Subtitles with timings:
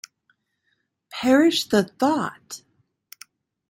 [1.11, 2.63] Perish the thought.